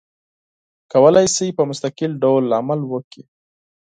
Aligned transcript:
کولای 0.91 1.27
شي 1.35 1.47
په 1.57 1.63
مستقل 1.69 2.11
ډول 2.23 2.45
عمل 2.59 2.79
وکړي. 2.85 3.23